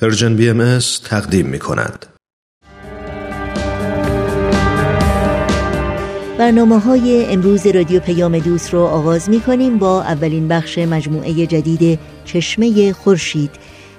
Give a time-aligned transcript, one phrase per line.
[0.00, 2.06] Persian BM تقدیم می کند.
[6.38, 11.98] برنامه های امروز رادیو پیام دوست رو آغاز می کنیم با اولین بخش مجموعه جدید
[12.24, 13.50] چشمه خورشید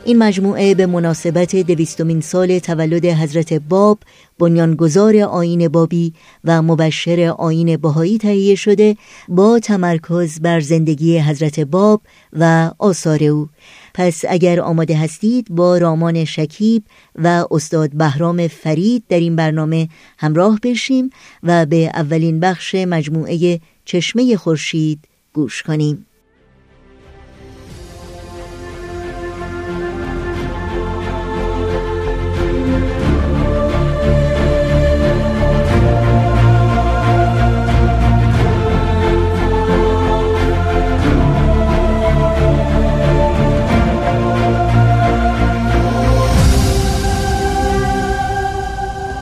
[0.05, 3.99] این مجموعه به مناسبت دویستمین سال تولد حضرت باب
[4.39, 6.13] بنیانگذار آیین بابی
[6.43, 8.95] و مبشر آیین بهایی تهیه شده
[9.27, 12.01] با تمرکز بر زندگی حضرت باب
[12.33, 13.47] و آثار او
[13.93, 16.83] پس اگر آماده هستید با رامان شکیب
[17.15, 21.09] و استاد بهرام فرید در این برنامه همراه بشیم
[21.43, 26.05] و به اولین بخش مجموعه چشمه خورشید گوش کنیم.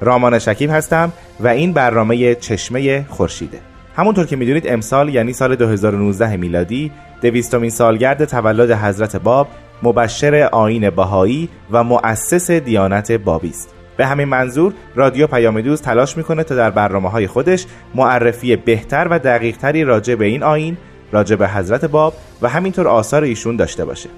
[0.00, 3.58] رامان شکیب هستم و این برنامه چشمه خورشیده.
[3.96, 9.48] همونطور که می‌دونید امسال یعنی سال 2019 میلادی دویستمین سالگرد تولد حضرت باب
[9.82, 13.74] مبشر آین بهایی و مؤسس دیانت بابی است.
[13.96, 19.08] به همین منظور رادیو پیام دوست تلاش می‌کنه تا در برنامه های خودش معرفی بهتر
[19.10, 20.76] و دقیقتری راجع به این آین
[21.12, 24.08] راجع به حضرت باب و همینطور آثار ایشون داشته باشه.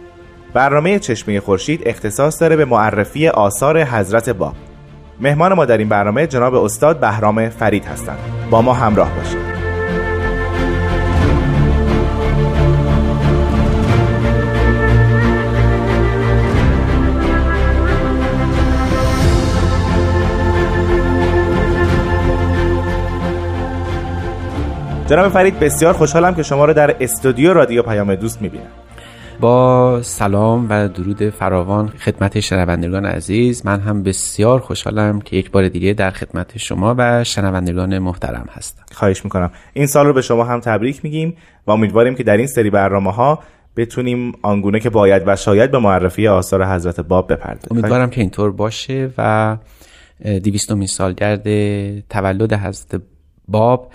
[0.54, 4.54] برنامه چشمه خورشید اختصاص داره به معرفی آثار حضرت باب.
[5.20, 8.18] مهمان ما در این برنامه جناب استاد بهرام فرید هستند.
[8.50, 9.52] با ما همراه باشید.
[25.06, 28.81] جناب فرید بسیار خوشحالم که شما رو در استودیو رادیو پیام دوست می‌بینم.
[29.42, 33.66] با سلام و درود فراوان خدمت شنوندگان عزیز.
[33.66, 38.82] من هم بسیار خوشحالم که یک بار دیگه در خدمت شما و شنوندگان محترم هستم.
[38.92, 39.50] خواهش می‌کنم.
[39.72, 41.36] این سال رو به شما هم تبریک میگیم
[41.66, 43.38] و امیدواریم که در این سری برنامه ها
[43.76, 47.68] بتونیم آنگونه که باید و شاید به معرفی آثار حضرت باب بپردازیم.
[47.70, 49.56] امیدوارم که اینطور باشه و
[50.42, 51.42] دیویستومین سالگرد
[52.08, 53.02] تولد حضرت
[53.48, 53.92] باب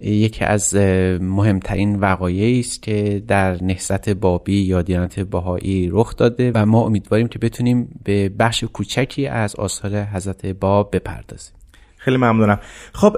[0.00, 0.74] یکی از
[1.20, 7.28] مهمترین وقایعی است که در نهضت بابی یا دیانت بهایی رخ داده و ما امیدواریم
[7.28, 11.54] که بتونیم به بخش کوچکی از آثار حضرت باب بپردازیم.
[11.96, 12.58] خیلی ممنونم.
[12.92, 13.16] خب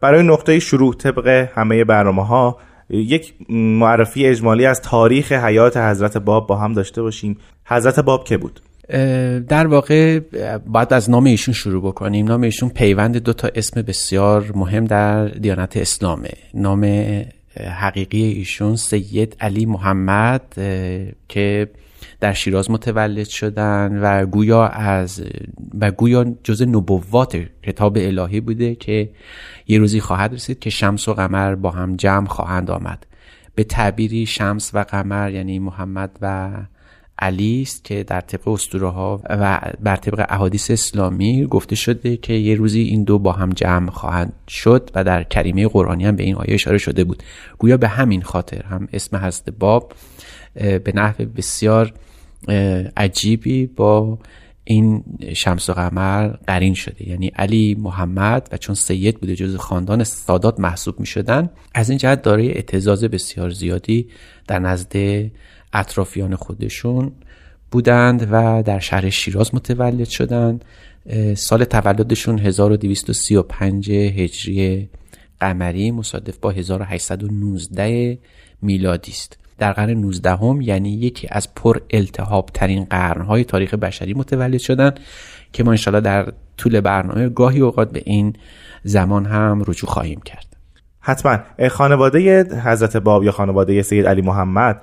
[0.00, 2.58] برای نقطه شروع طبق همه برنامه ها
[2.90, 7.38] یک معرفی اجمالی از تاریخ حیات حضرت باب با هم داشته باشیم.
[7.64, 8.60] حضرت باب که بود؟
[9.48, 10.18] در واقع
[10.66, 12.26] باید از نام ایشون شروع بکنیم.
[12.26, 16.30] نام ایشون پیوند دو تا اسم بسیار مهم در دیانت اسلامه.
[16.54, 16.84] نام
[17.80, 20.42] حقیقی ایشون سید علی محمد
[21.28, 21.70] که
[22.20, 25.22] در شیراز متولد شدن و گویا از
[25.80, 29.10] و گویا جز نبوات کتاب الهی بوده که
[29.66, 33.06] یه روزی خواهد رسید که شمس و قمر با هم جمع خواهند آمد.
[33.54, 36.50] به تعبیری شمس و قمر یعنی محمد و
[37.18, 42.32] علی است که در طبق اسطوره ها و بر طبق احادیث اسلامی گفته شده که
[42.32, 46.22] یه روزی این دو با هم جمع خواهند شد و در کریمه قرآنی هم به
[46.22, 47.22] این آیه اشاره شده بود.
[47.58, 49.92] گویا به همین خاطر هم اسم حضرت باب
[50.54, 51.92] به نحو بسیار
[52.96, 54.18] عجیبی با
[54.64, 55.04] این
[55.36, 57.08] شمس و قمر قرین شده.
[57.08, 61.98] یعنی علی محمد و چون سید بوده جز خاندان سادات محسوب می شدن از این
[61.98, 64.08] جهت دارای اعتزاز بسیار زیادی
[64.46, 64.96] در نزد
[65.74, 67.12] اطرافیان خودشون
[67.70, 70.64] بودند و در شهر شیراز متولد شدند.
[71.34, 74.88] سال تولدشون 1235 هجری
[75.40, 78.18] قمری مصادف با 1819
[78.62, 79.38] میلادی است.
[79.58, 84.94] در قرن 19 هم یعنی یکی از پر التحاب ترین قرنهای تاریخ بشری متولد شدن
[85.52, 88.32] که ما انشالله در طول برنامه گاهی اوقات به این
[88.84, 90.53] زمان هم رجوع خواهیم کرد.
[91.06, 91.38] حتما.
[91.70, 94.82] خانواده حضرت باب یا خانواده سید علی محمد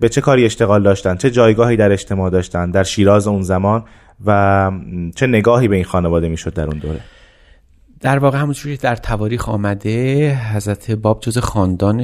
[0.00, 3.84] به چه کاری اشتغال داشتن؟ چه جایگاهی در اجتماع داشتن؟ در شیراز اون زمان؟
[4.26, 4.70] و
[5.14, 7.00] چه نگاهی به این خانواده می‌شد در اون دوره؟
[8.00, 12.00] در واقع همونجوری که در تواریخ آمده حضرت باب جز خاندان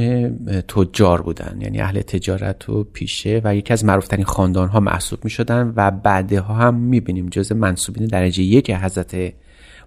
[0.68, 1.58] تجار بودن.
[1.60, 5.90] یعنی اهل تجارت و پیشه و یکی از معروفترین خاندان ها محسوب می شدن و
[5.90, 9.16] بعدها هم می بینیم جز منصوبین درجه یک حضرت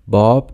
[0.08, 0.52] باب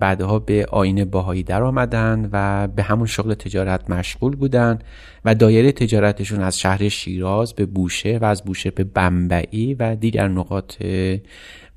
[0.00, 4.78] بعدها به آین باهایی در آمدن و به همون شغل تجارت مشغول بودن
[5.24, 10.28] و دایره تجارتشون از شهر شیراز به بوشه و از بوشه به بمبئی و دیگر
[10.28, 10.74] نقاط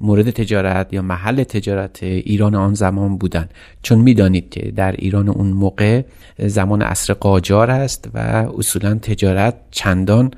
[0.01, 3.49] مورد تجارت یا محل تجارت ایران آن زمان بودن.
[3.81, 6.01] چون می‌دانید که در ایران اون موقع
[6.39, 8.17] زمان عصر قاجار است و
[8.57, 10.31] اصولا تجارت چندان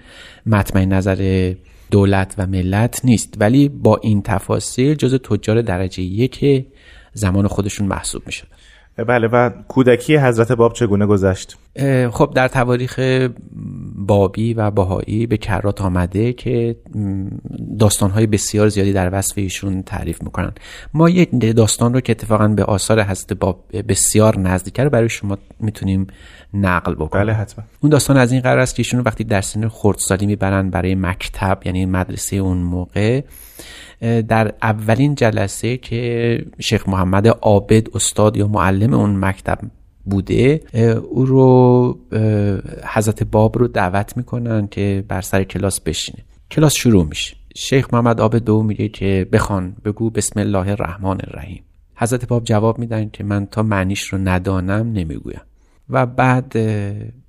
[0.46, 1.54] مطمئن نظر
[1.92, 3.34] دولت و ملت نیست.
[3.40, 6.66] ولی با این تفاصیل جز تجار درجه یک
[7.16, 8.50] زمان خودشون محسوب می شدن
[9.08, 11.58] بله و کودکی حضرت باب چگونه گذشت؟
[12.12, 13.00] خب در تواریخ
[13.96, 16.76] بابی و باهایی به کرات آمده که
[17.80, 20.52] داستانهای بسیار زیادی در وصف ایشون تعریف می‌کنن.
[20.94, 25.38] ما یک داستان رو که اتفاقا به آثار حضرت باب بسیار نزدیکه رو برای شما
[25.60, 26.08] می‌تونیم
[26.54, 27.26] نقل بکنیم.
[27.26, 27.66] بله حتما.
[27.80, 31.60] اون داستان از این قرار است که ایشون وقتی در سن خردسالی می‌برن برای مکتب
[31.66, 33.22] یعنی مدرسه اون موقع
[34.28, 39.60] در اولین جلسه که شیخ محمد عابد استاد یا معلم اون مکتب
[40.06, 40.62] بوده
[41.10, 42.00] او رو
[42.94, 46.20] حضرت باب رو دعوت می‌کنن که بر سر کلاس بشینه.
[46.52, 47.36] کلاس شروع میشه.
[47.56, 51.64] شیخ محمد به او میگه که بخوان بگو بسم الله الرحمن الرحیم.
[51.96, 55.42] حضرت باب جواب میدن که من تا معنیش رو ندانم نمی‌گویم.
[55.90, 56.56] و بعد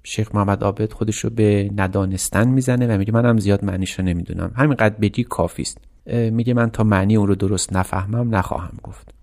[0.02, 4.52] شیخ محمد عابد خودش رو به ندانستن می‌زنه و میگه منم زیاد معنیش رو نمی‌دونم.
[4.56, 9.14] همینقدر بگی کافی است میگه من تا معنی اون رو درست نفهمم نخواهم گفت.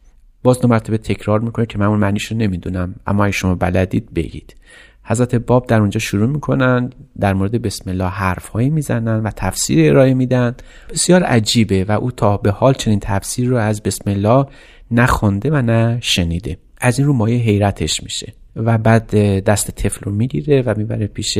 [0.43, 4.13] باز دو مرتبه تکرار می‌کنه که من اون معنیش رو نمی‌دونم اما اگه شما بلدید
[4.13, 4.55] بگید.
[5.03, 6.89] حضرت باب در اونجا شروع می‌کنن
[7.19, 10.55] در مورد بسم الله حرف هایی می‌زنن و تفسیر ارائه میدن.
[10.89, 14.45] بسیار عجیبه و او تا به حال چنین تفسیر رو از بسم الله
[14.91, 16.57] نخونده و نه شنیده.
[16.81, 21.37] از این رو مایه حیرتش میشه و بعد دست طفل رو می‌گیره و می‌بره پیش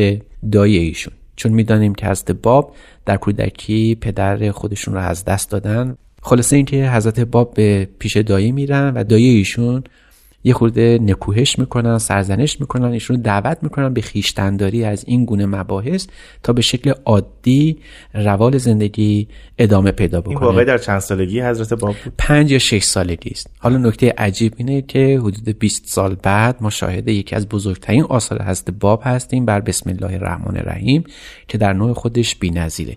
[0.52, 1.14] دایه ایشون.
[1.36, 2.76] چون می‌دانیم که حضرت باب
[3.06, 5.98] در کودکی پدر خودشون رو از دست دادن.
[6.22, 9.84] خلاصه اینکه حضرت باب به پیش دایی میرن و دایی ایشون
[10.44, 16.08] یه خورده نکوهش می‌کنن سرزنش می‌کنن ایشون دعوت می‌کنن به خیشتنداری از این گونه مباحث
[16.44, 17.78] تا به شکل عادی
[18.14, 20.38] روال زندگی ادامه پیدا بکنه.
[20.38, 23.50] این واقعی در چند سالگی حضرت باب بود؟ پنج یا شش سالگی است.
[23.60, 28.44] حالا نکته عجیب اینه که حدود 20 سال بعد ما شاهد یکی از بزرگترین آثار
[28.44, 31.04] حضرت باب هستیم بر بسم الله الرحمن الرحیم
[31.48, 32.96] که در نوع خودش بی‌نظیره.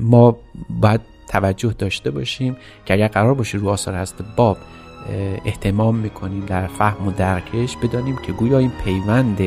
[0.00, 0.36] ما
[0.80, 2.56] باید توجه داشته باشیم
[2.86, 4.56] که اگر قرار باشه رو آثار حضرت باب
[5.44, 9.40] احتمام می‌کنیم در فهم و درکش بدانیم که گویا این پیوند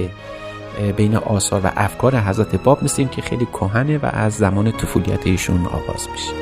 [0.97, 5.65] بین آثار و افکار حضرت باب مثل که خیلی کهنه و از زمان طفولیت ایشون
[5.65, 6.33] آغاز میشه.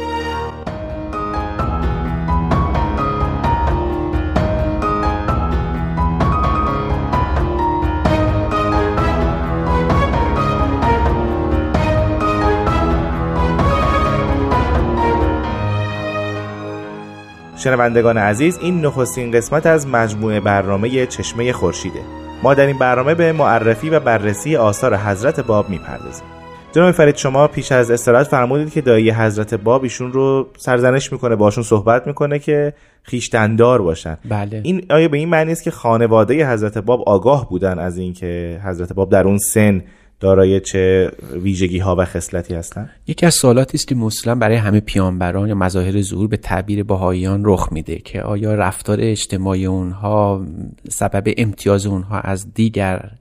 [17.57, 21.99] شنوندگان عزیز این نخستین قسمت از مجموعه برنامه چشمه خورشیده.
[22.43, 26.25] ما در این برنامه به معرفی و بررسی آثار حضرت باب می‌پردازیم.
[26.71, 31.35] جناب فرید شما پیش از استراحت فرمودید که دایی حضرت باب ایشون رو سرزنش می‌کنه
[31.35, 32.73] باشون صحبت می‌کنه که
[33.03, 34.17] خیشتندار باشن.
[34.29, 34.61] بله.
[34.63, 38.93] این آیا به این معنی است که خانواده حضرت باب آگاه بودن از اینکه حضرت
[38.93, 39.83] باب در اون سن
[40.19, 44.79] دارای چه ویژگی ها و خصلتی هستند یکی از سوالاتی است که مسلم برای همه
[44.79, 50.45] پیامبران یا مظاهر ظهور به تعبیر بهاییان رخ میده که آیا رفتار اجتماعی اونها
[50.89, 53.11] سبب امتیاز اونها از دیگر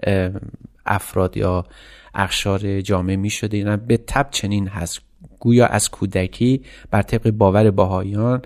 [0.87, 1.65] افراد یا
[2.15, 5.01] اخشار جامعه می یا به تب چنین هست.
[5.39, 8.43] گویا از کودکی بر طبق باور بهاییان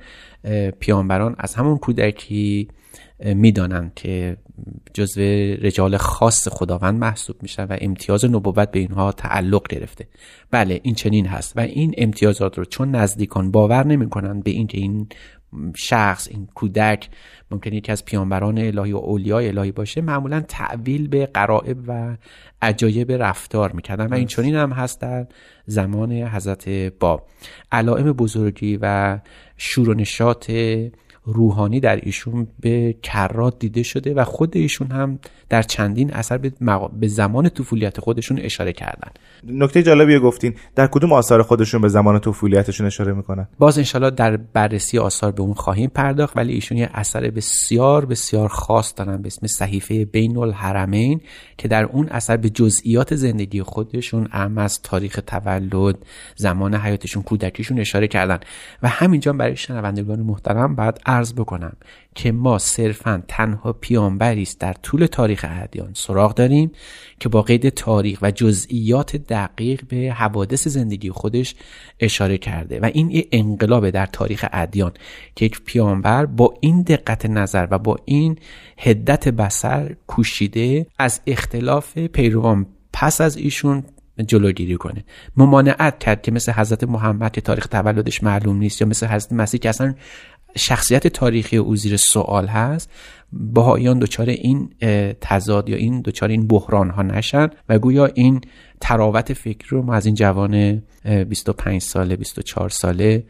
[0.80, 2.68] پیامبران از همون کودکی
[3.24, 4.36] می‌دانند که
[4.94, 5.20] جزو
[5.60, 10.06] رجال خاص خداوند محسوب میشن و امتیاز نبوت به اینها تعلق گرفته.
[10.50, 15.06] بله این چنین هست و این امتیازات رو چون نزدیکان باور نمی‌کنن به اینکه این
[15.76, 17.08] شخص این کودک
[17.50, 22.16] ممکن یکی از پیانبران الهی و اولیای الهی باشه معمولا تعویل به قرائب و
[22.62, 25.26] عجایب رفتار می‌کردن و این چنین هم هست در
[25.66, 26.68] زمان حضرت
[27.00, 27.26] باب
[27.72, 29.18] علائم بزرگی و
[29.56, 30.50] شور و نشاط
[31.24, 36.52] روحانی در ایشون به کرات دیده شده و خود ایشون هم در چندین اثر به,
[37.00, 39.10] به زمان طفولیت خودشون اشاره کردن.
[39.44, 44.36] نکته جالبی گفتین در کدوم آثار خودشون به زمان طفولیتشون اشاره می‌کنن؟ باز انشالله در
[44.36, 49.26] بررسی آثار به اون خواهیم پرداخت ولی ایشون یه اثر بسیار بسیار خاص دارن به
[49.26, 51.20] اسم صحیفه بین الحرمین
[51.58, 55.96] که در اون اثر به جزئیات زندگی خودشون ام از تاریخ تولد
[56.36, 58.40] زمان حیاتشون کودکیشون اشاره کردن.
[58.82, 61.76] و همینجا برای شنوندگان محترم بعد عرض بکنم
[62.14, 66.72] که ما صرفا تنها پیامبری است در طول تاریخ ادیان سراغ داریم
[67.20, 71.54] که با قید تاریخ و جزئیات دقیق به حوادث زندگی خودش
[72.00, 74.92] اشاره کرده و این انقلاب در تاریخ ادیان
[75.34, 78.38] که یک پیامبر با این دقت نظر و با این
[78.78, 83.84] هدت بسر کوشیده از اختلاف پیروان پس از ایشون
[84.26, 85.04] جلوگیری کنه.
[85.36, 89.60] ممانعت کرد که مثل حضرت محمد که تاریخ تولدش معلوم نیست یا مثل حضرت مسیح
[89.60, 89.94] که اصلا
[90.56, 92.90] شخصیت تاریخی او زیر سوال هست
[93.32, 94.70] بهاییان دچار این
[95.20, 98.40] تضاد یا این دچار این بحران ها نشن و گویا این
[98.80, 100.82] تراوت فکری رو ما از این جوان
[101.28, 103.24] 25 ساله 24 ساله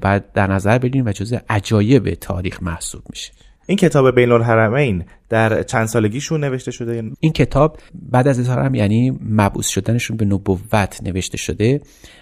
[0.00, 3.32] بعد در نظر بگیریم و جزء عجایب تاریخ محسوب میشه.
[3.66, 9.18] این کتاب بین الحرمین در چند سالگیشون نوشته شده؟ این کتاب بعد از اظهارم یعنی
[9.20, 11.80] مبعوث شدنشون به نبوت نوشته شده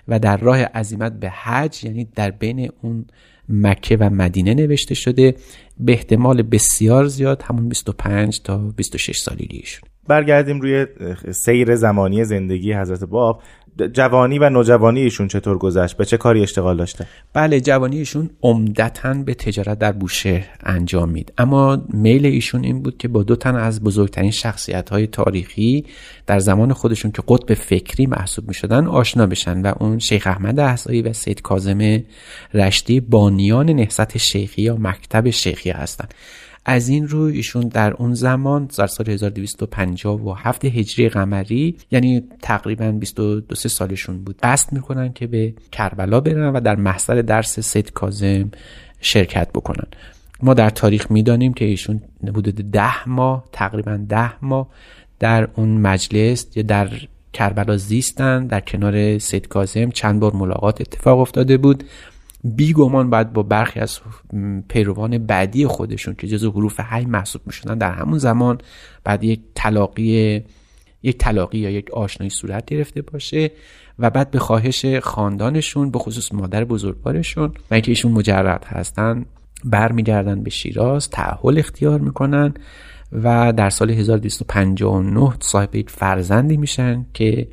[0.08, 3.06] و در راه عزیمت به حج یعنی در بین اون
[3.48, 5.34] مکه و مدینه نوشته شده
[5.80, 10.86] به احتمال بسیار زیاد همون 25 تا 26 سالگیشون برگردیم روی
[11.32, 13.42] سیر زمانی زندگی حضرت باب.
[13.92, 19.14] جوانی و نوجوانی ایشون چطور گذشت؟ به چه کاری اشتغال داشته؟ بله جوانی ایشون عمدتا
[19.14, 23.56] به تجارت در بوشهر انجام مید اما میل ایشون این بود که با دو تن
[23.56, 25.84] از بزرگترین شخصیت های تاریخی
[26.26, 30.60] در زمان خودشون که قطب فکری محسوب می شدن آشنا بشن و اون شیخ احمد
[30.60, 32.02] احسایی و سید کازم
[32.54, 36.14] رشتی بانیان نهضت شیخی یا مکتب شیخی هستند
[36.64, 43.54] از این روی ایشون در اون زمان در سال 1257 هجری قمری یعنی تقریبا 22
[43.54, 48.50] سالشون بود قصد می‌کنن که به کربلا برن و در محضر درس سید کازم
[49.00, 49.86] شرکت بکنن.
[50.42, 54.68] ما در تاریخ می‌دانیم که ایشون حدود ده ماه تقریبا ده ماه
[55.18, 56.88] در اون مجلس یا در
[57.32, 61.84] کربلا زیستن در کنار سید کازم چند بار ملاقات اتفاق افتاده بود.
[62.44, 64.00] بیگمان باید با برخی از
[64.68, 68.58] پیروان بعدی خودشون که جزو حروف حی محسوب می‌شدن در همون زمان
[69.04, 70.42] بعد یک تلاقی
[71.02, 73.50] یک تلاقی یا یک آشنایی صورت گرفته باشه
[73.98, 79.26] و بعد به خواهش خاندانشون به خصوص مادر بزرگوارشون و اینکه ایشون مجرد هستن
[79.64, 82.54] برمیگردن به شیراز تعهل اختیار می‌کنن
[83.12, 87.48] و در سال 1259 صاحب یک فرزندی میشن که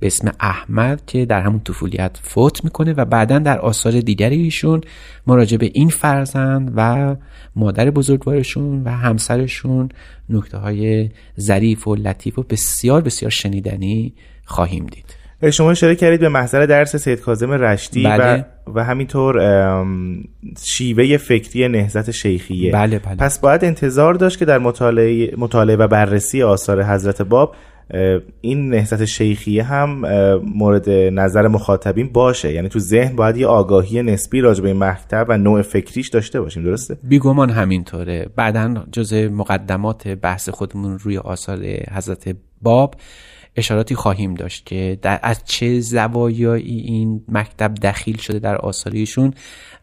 [0.00, 4.80] به اسم احمد که در همون طفولیت فوت می‌کنه و بعدا در آثار دیگری ایشون
[5.26, 7.16] مراجع به این فرزند و
[7.56, 9.88] مادر بزرگوارشون و همسرشون
[10.30, 14.14] نکته های ظریف و لطیف و بسیار بسیار شنیدنی
[14.44, 15.18] خواهیم دید
[15.52, 18.44] شما اشاره کردید به محضر درس سید کاظم رشتی بله.
[18.66, 19.36] و, و همینطور
[20.62, 23.16] شیوه فکری نهزت شیخیه بله بله.
[23.16, 27.54] پس باید انتظار داشت که در مطالعه, مطالعه و بررسی آثار حضرت باب
[28.40, 30.02] این نهضت شیخیه هم
[30.54, 32.52] مورد نظر مخاطبین باشه.
[32.52, 36.40] یعنی تو ذهن باید یه آگاهی نسبی راجع به این مکتب و نوع فکریش داشته
[36.40, 38.28] باشیم درسته؟ بیگمان همینطوره.
[38.36, 41.58] بعدا جز مقدمات بحث خودمون روی آثار
[41.92, 42.94] حضرت باب
[43.56, 49.34] اشاراتی خواهیم داشت که در از چه زوایایی این مکتب دخیل شده در آثاریشون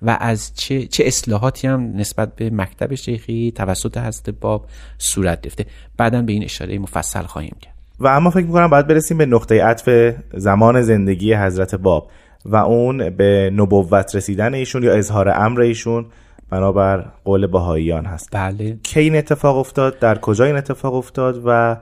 [0.02, 4.66] و از چه, چه اصلاحاتی هم نسبت به مکتب شیخی توسط حضرت باب
[4.98, 5.66] صورت گرفته.
[5.98, 7.75] بعدا به این اشاره مفصل خواهیم کرد.
[8.00, 12.12] و اما فکر می‌کنم باید برسیم به نقطه عطف زمان زندگی حضرت باب
[12.46, 16.06] و اون به نبوت رسیدن ایشون یا اظهار امر ایشون
[16.50, 18.30] بنابر قول بهاییان هست.
[18.32, 18.78] بله.
[18.84, 21.78] کی این اتفاق افتاد؟ در کجا این اتفاق افتاد؟ و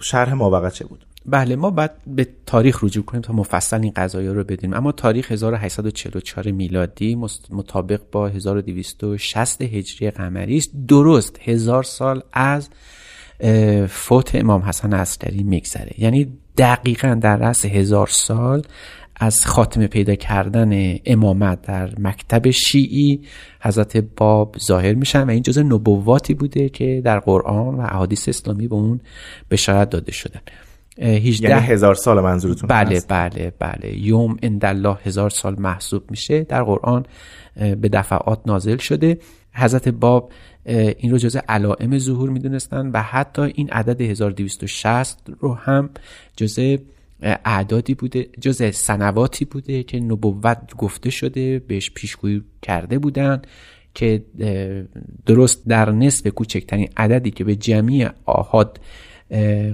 [0.00, 4.32] شرح ماوقت چه بود؟ بله ما بعد به تاریخ رجوع کنیم تا مفصل این قضايا
[4.32, 7.18] رو بدیم اما تاریخ 1844 میلادی
[7.50, 12.68] مطابق با 1260 هجری قمری است درست هزار سال از
[13.88, 15.92] فوت امام حسن عسکری میگذره.
[15.98, 16.28] یعنی
[16.58, 18.62] دقیقا در رأس هزار سال
[19.16, 23.20] از خاتمه پیدا کردن امامت در مکتب شیعی
[23.60, 28.68] حضرت باب ظاهر میشن و این جزء نبواتی بوده که در قرآن و احادیث اسلامی
[28.68, 29.00] به اون
[29.50, 30.40] بشارت داده شدن.
[30.98, 33.98] 18 یعنی هزار سال منظورتون بله بله بله.
[33.98, 36.44] یوم اندالله هزار سال محسوب میشه.
[36.44, 37.06] در قرآن
[37.56, 39.18] به دفعات نازل شده.
[39.52, 40.30] حضرت باب
[40.66, 45.90] این رو جزء علائم ظهور می‌دونستن و حتی این عدد 1260 رو هم
[46.36, 46.76] جزء
[47.22, 53.42] اعدادی بوده جزء سنواتی بوده که نبوت گفته شده بهش پیشگویی کرده بودن
[53.94, 54.24] که
[55.26, 58.80] درست در نصف کوچکترین عددی که به جمعی آهاد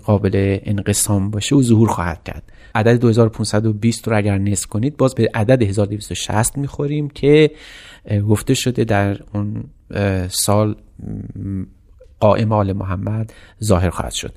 [0.04, 2.51] قابل انقسام باشه و ظهور خواهد کرد.
[2.74, 7.50] عدد 2520 رو اگر نصف کنید باز به عدد 1260 می‌خوریم که
[8.28, 9.64] گفته شده در اون
[10.28, 10.76] سال
[12.20, 13.32] قائم آل محمد
[13.64, 14.34] ظاهر خواهد شد.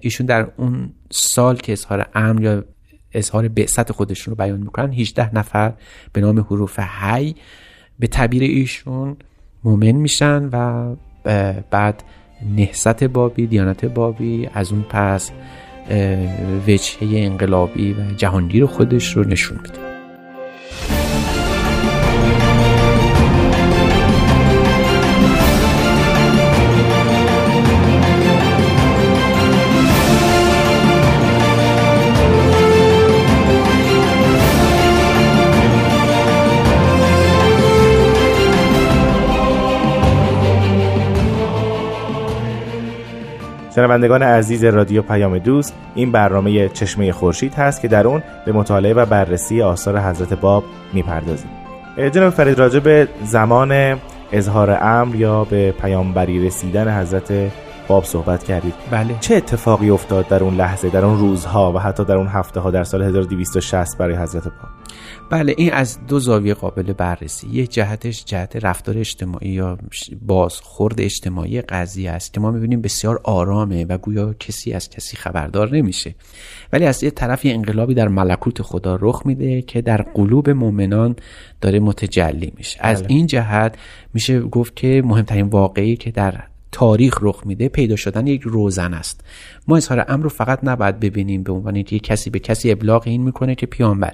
[0.00, 2.64] ایشون در اون سال که اظهار امر یا
[3.12, 5.72] اظهار بعثت خودشون رو بیان می‌کنن 18 نفر
[6.12, 7.34] به نام حروف حی
[7.98, 9.16] به تعبیر ایشون
[9.64, 10.94] مؤمن میشن و
[11.70, 12.02] بعد
[12.56, 15.30] نهست بابی دیانت بابی از اون پس
[16.66, 19.99] وجهه انقلابی و جهانگیر خودش رو نشون میده.
[43.80, 48.94] شنوندگان عزیز رادیو پیام دوست این برنامه چشمه خورشید هست که در اون به مطالعه
[48.94, 51.50] و بررسی آثار حضرت باب می‌پردازیم.
[52.12, 53.98] جناب فرید راجع به زمان
[54.32, 57.32] اظهار امر یا به پیامبری رسیدن حضرت
[57.88, 58.74] باب صحبت کردید.
[58.90, 59.14] بله.
[59.20, 62.70] چه اتفاقی افتاد در اون لحظه در اون روزها و حتی در اون هفته ها
[62.70, 64.79] در سال 1260 برای حضرت باب؟
[65.30, 67.48] بله این از دو زاویه قابل بررسی.
[67.48, 69.78] یه جهتش جهت رفتار اجتماعی یا
[70.22, 75.76] بازخورد اجتماعی قضیه است که ما می‌بینیم بسیار آرامه و گویا کسی از کسی خبردار
[75.76, 76.14] نمیشه.
[76.72, 81.16] ولی از یه طرف یه انقلابی در ملکوت خدا رخ میده که در قلوب مؤمنان
[81.60, 82.78] داره متجلی میشه.
[82.82, 83.10] از بله.
[83.10, 83.74] این جهت
[84.14, 89.24] میشه گفت که مهمترین واقعی که در تاریخ رخ میده پیدا شدن یک روزن است.
[89.68, 93.22] ما اظهار امر رو فقط نباید ببینیم به عنوان که کسی به کسی ابلاغ این
[93.22, 94.12] می‌کنه که پیامبر.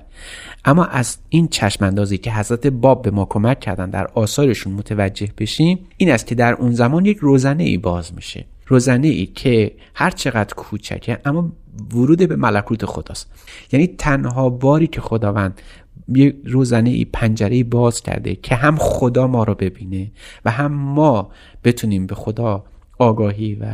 [0.64, 5.28] اما از این چشم اندازی که حضرت باب به ما کمک کردن در آثارشون متوجه
[5.38, 8.44] بشیم این است که در اون زمان یک روزنه ای باز میشه.
[8.66, 11.52] روزنه ای که هر چقدر کوچکه اما
[11.94, 13.30] ورود به ملکوت خداست.
[13.72, 15.60] یعنی تنها باری که خداوند
[16.08, 20.10] یه روزنه ای پنجره باز کرده که هم خدا ما رو ببینه
[20.44, 21.30] و هم ما
[21.64, 22.64] بتونیم به خدا
[22.98, 23.66] آگاهی و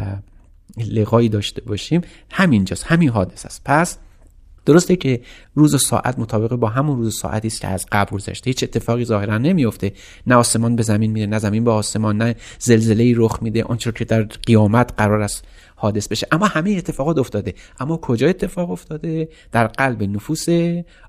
[0.91, 2.01] لقایی داشته باشیم.
[2.31, 3.63] همینجاست همین حادث است.
[3.65, 3.99] پس
[4.67, 5.21] درسته که
[5.55, 8.51] روز و ساعت مطابق با همون روز و ساعتی است که از قبل گذشته.
[8.51, 9.93] هیچ اتفاقی ظاهرا نمیفته
[10.27, 13.65] نه آسمان به زمین میره نه زمین به آسمان نه زلزله رخ میده.
[13.65, 15.45] آنچه که در قیامت قرار است
[15.83, 16.27] حادث بشه.
[16.33, 17.55] اما همه اتفاقات افتاده.
[17.81, 20.47] اما کجا اتفاق افتاده؟ در قلب نفوس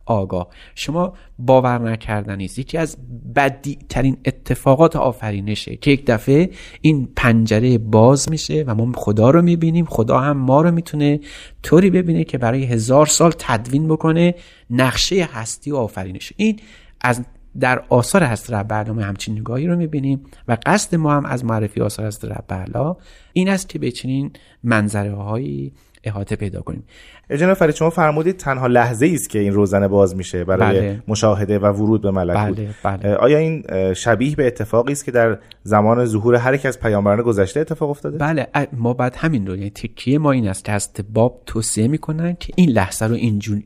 [0.06, 0.48] آگاه.
[0.75, 2.60] شما باور نکردن نیست.
[2.60, 2.98] یکی از
[3.36, 6.50] بدی ترین اتفاقات آفرینشه که یک دفعه
[6.82, 9.86] این پنجره باز میشه و ما خدا رو می‌بینیم.
[9.86, 11.20] خدا هم ما رو می‌تونه
[11.64, 14.36] طوری ببینه که برای هزار سال تدوین بکنه.
[14.70, 16.33] نقشه هستی و آفرینش.
[16.36, 16.59] این
[17.01, 17.22] از
[17.59, 22.07] در آثار حضرت رب همچین نگاهی رو می‌بینیم و قصد ما هم از معرفی آثار
[22.07, 22.98] حضرت رب
[23.33, 24.31] این است که به چنین
[24.63, 26.83] منظره هایی احاطه پیدا کنیم
[27.29, 31.03] جناب فرید شما فرمودید تنها لحظه ای است که این روزنه باز میشه برای بله.
[31.07, 33.16] مشاهده و ورود به ملکوت بله، بله.
[33.16, 33.63] آیا این
[33.94, 38.18] شبیه به اتفاقی است که در زمان ظهور هر یک از پیامبران گذشته اتفاق افتاده
[38.18, 42.35] بله ما بعد همین رو یعنی تکیه ما این است که از باب توصیه می‌کنن
[42.39, 43.16] که این لحظه رو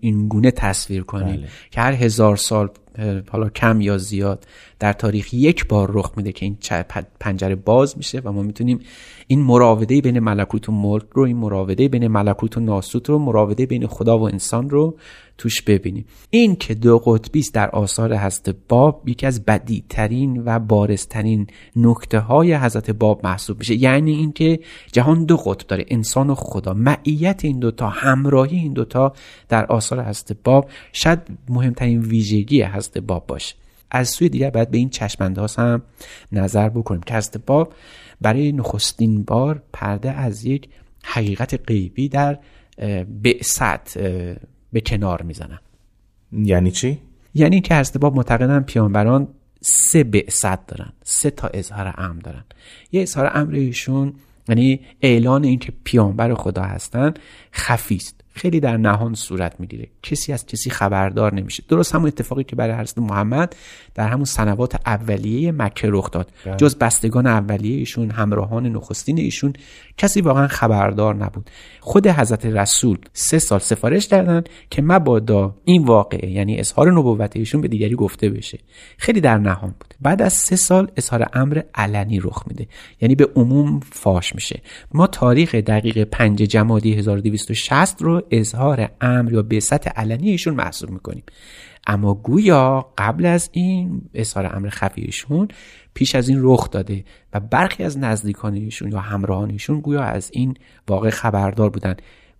[0.01, 1.47] این گونه تصویر کنید بله.
[1.71, 2.69] که هر هزار سال
[3.29, 4.47] حالا کم یا زیاد
[4.79, 6.57] در تاریخ یک بار رخ میده که این
[7.19, 8.79] پنجره باز میشه و ما می‌تونیم
[9.27, 13.65] این مراوده بین ملکوت و ملک رو این مراوده بین ملکوت و ناسوت رو مراوده
[13.65, 14.97] بین خدا و انسان رو
[15.37, 16.05] توش ببینیم.
[16.29, 22.19] این که دو قطبی است در آثار حضرت باب یکی از بدیترین و بارزترین نکته
[22.19, 23.75] های حضرت باب محسوب میشه.
[23.75, 24.59] یعنی اینکه
[24.91, 26.73] جهان دو قطب داره انسان و خدا.
[26.73, 29.13] معیت این دوتا همراهی این دوتا
[29.49, 31.19] در آثار حضرت باب شاید
[31.49, 33.55] مهمترین ویژگی حضرت باب باشه.
[33.91, 35.81] از سوی دیگر باید به این چشمانداز هم
[36.31, 37.73] نظر بکنیم که حضرت باب
[38.21, 40.69] برای نخستین بار پرده از یک
[41.03, 42.39] حقیقت غیبی در
[43.23, 43.97] بعثت
[44.77, 45.59] به کنار می‌زنن
[46.31, 46.99] یعنی چی؟
[47.33, 49.27] یعنی که حضرت باب معتقدن پیامبران
[49.61, 52.43] سه بعثت دارن سه تا اظهار امر دارن
[52.91, 54.13] یه اظهار امر ایشون
[54.49, 57.13] یعنی اعلان اینکه پیامبر خدا هستن
[57.57, 58.17] خفی است.
[58.37, 59.87] خیلی در نهان صورت می‌گیره.
[60.03, 61.63] کسی از کسی خبردار نمیشه.
[61.69, 63.55] درست همون اتفاقی که برای حضرت محمد
[63.95, 66.31] در همون سنوات اولیه مکه رخ داد.
[66.45, 66.55] بله.
[66.55, 69.53] جز بستگان اولیه ایشون همراهان نخستین ایشون
[69.97, 71.49] کسی واقعا خبردار نبود.
[71.79, 77.61] خود حضرت رسول سه سال سفارش کردن که مبادا این واقعه یعنی اظهار نبوت ایشون
[77.61, 78.59] به دیگری گفته بشه.
[78.97, 79.93] خیلی در نهان بود.
[80.01, 82.67] بعد از سه سال اظهار امر علنی رخ میده.
[83.01, 84.61] یعنی به عموم فاش میشه.
[84.93, 86.93] ما تاریخ دقیق 5 جمادی
[87.49, 91.23] 1260 رو اظهار امر یا سطح علنی ایشون محسوب می‌کنیم.
[91.87, 95.47] اما گویا قبل از این اظهار امر خفیشون
[95.93, 100.53] پیش از این رخ داده و برخی از نزدیکانشون یا همراهانشون گویا از این
[100.87, 101.95] واقع خبردار بودن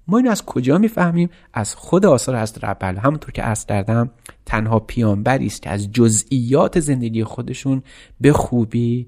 [0.08, 4.10] ما این از کجا می‌فهمیم؟ از خود آثار از ربل همونطور که عرض کردم
[4.46, 7.84] تنها پیانبری است که از جزئیات زندگی خودشون
[8.22, 9.08] به خوبی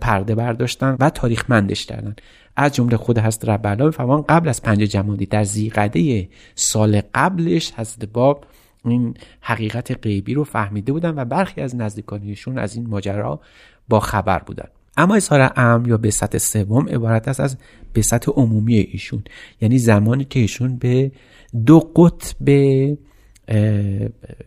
[0.00, 2.16] پرده برداشتن و تاریخمندش کردن.
[2.58, 8.04] از جمله خود حضرت رب فرمان قبل از پنج جمادی در زیقده سال قبلش حضرت
[8.04, 8.44] باب
[8.84, 13.40] این حقیقت غیبی رو فهمیده بودن و برخی از نزدیکانیشون از این ماجرا
[13.88, 14.68] با خبر بودن.
[14.96, 17.56] اما اظهار امر یا به سطح سوم عبارت است از
[17.92, 19.22] به سطح عمومی ایشون.
[19.60, 21.12] یعنی زمانی که ایشون به
[21.66, 22.50] دو قطب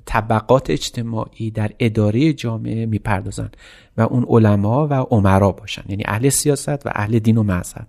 [0.05, 3.49] طبقات اجتماعی در اداره جامعه می‌پردازن
[3.97, 5.83] و اون علما و عمرا باشن.
[5.89, 7.87] یعنی اهل سیاست و اهل دین و مذهب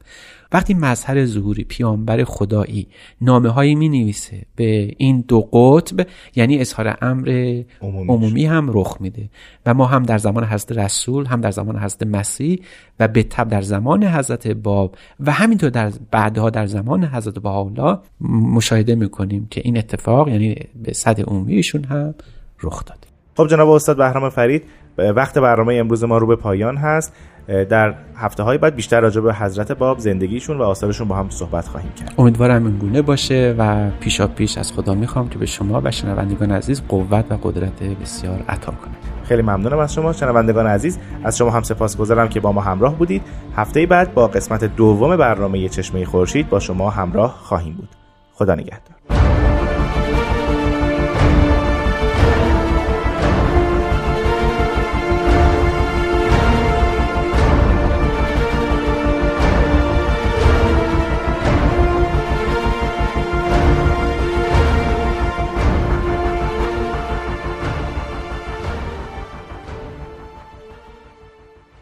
[0.53, 2.87] وقتی مظهر ظهوری پیامبر خدایی
[3.21, 9.29] نامه هایی می نویسه به این دو قطب یعنی اظهار امر عمومی هم رخ میده.
[9.67, 12.59] و ما هم در زمان حضرت رسول هم در زمان حضرت مسیح
[13.01, 17.99] و به تب در زمان حضرت باب و همینطور در بعدها در زمان حضرت بهاءالله
[18.31, 22.15] مشاهده می‌کنیم که این اتفاق یعنی به صد عمومیشون هم
[22.63, 22.99] رخ داد
[23.37, 24.63] خب جناب استاد بهرام فرید
[24.99, 27.13] وقت برنامه امروز ما رو به پایان هست.
[27.47, 31.69] در هفته های بعد بیشتر راجع به حضرت باب زندگیشون و آثارشون با هم صحبت
[31.69, 32.15] خواهیم کرد.
[32.19, 36.53] امیدوارم این گونه باشه و پیشا پیش از خدا می‌خوام که به شما و شنوندگان
[36.53, 40.99] عزیز قوت و قدرت بسیار عطا کنه خیلی ممنونم از شما شنوندگان عزیز.
[41.25, 43.23] از شما هم سپاسگزارم که با ما همراه بودید.
[43.57, 47.89] هفته بعد با قسمت دوم برنامه چشمه خورشید با شما همراه خواهیم بود.
[48.35, 49.12] خدا نگهدار.